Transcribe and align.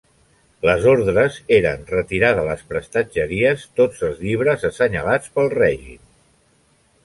Les 0.67 0.85
ordres 0.93 1.35
eren 1.57 1.83
retirar 1.91 2.31
de 2.41 2.47
les 2.49 2.65
prestatgeries 2.73 3.69
tots 3.83 4.03
els 4.11 4.25
llibres 4.27 4.67
assenyalats 4.73 5.33
pel 5.39 5.55
règim. 5.59 6.05